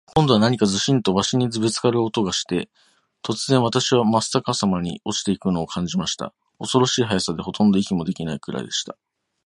[0.15, 2.71] 今度は何かズシンと鷲にぶっつかる音がして、
[3.21, 6.33] 突然、私はまっ逆さまに落ちて行くのを感じました。
[6.57, 8.97] 恐ろしい速さで、ほとんど息もできないくらいでした。